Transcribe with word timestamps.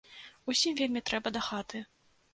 Усім 0.53 0.73
вельмі 0.81 1.03
трэба 1.11 1.35
да 1.39 1.47
хаты. 1.49 1.85